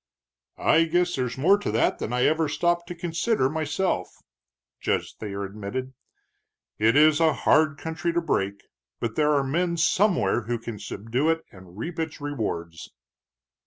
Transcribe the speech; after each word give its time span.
"I 0.57 0.85
guess 0.85 1.15
there's 1.15 1.37
more 1.37 1.59
to 1.59 1.69
that 1.69 1.99
than 1.99 2.11
I 2.11 2.23
ever 2.25 2.49
stopped 2.49 2.87
to 2.87 2.95
consider 2.95 3.51
myself," 3.51 4.07
Judge 4.79 5.13
Thayer 5.17 5.43
admitted. 5.43 5.93
"It 6.79 6.95
is 6.95 7.19
a 7.19 7.33
hard 7.33 7.77
country 7.77 8.11
to 8.13 8.19
break, 8.19 8.63
but 8.99 9.15
there 9.15 9.31
are 9.35 9.43
men 9.43 9.77
somewhere 9.77 10.45
who 10.47 10.57
can 10.57 10.79
subdue 10.79 11.29
it 11.29 11.41
and 11.51 11.77
reap 11.77 11.99
its 11.99 12.19
rewards." 12.19 12.89